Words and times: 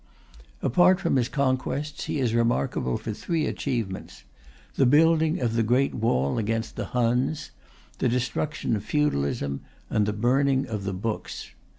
Apart 0.63 0.99
from 0.99 1.15
his 1.15 1.29
conquests, 1.29 2.05
he 2.05 2.19
is 2.19 2.33
remarkable 2.33 2.97
for 2.97 3.13
three 3.13 3.45
achievements: 3.45 4.23
the 4.73 4.87
building 4.87 5.39
of 5.39 5.53
the 5.53 5.61
Great 5.61 5.93
Wall 5.93 6.39
against 6.39 6.75
the 6.75 6.85
Huns, 6.85 7.51
the 7.99 8.09
destruction 8.09 8.75
of 8.75 8.83
feudalism, 8.83 9.61
and 9.91 10.07
the 10.07 10.11
burning 10.13 10.65
of 10.65 10.85
the 10.85 10.93
books. 10.93 11.51